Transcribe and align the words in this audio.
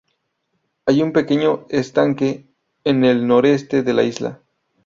Hay 0.87 1.03
un 1.03 1.11
pequeño 1.13 1.67
estanque 1.69 2.47
en 2.83 3.05
el 3.05 3.27
noreste 3.27 3.83
de 3.83 3.93
la 3.93 4.01
isla. 4.01 4.41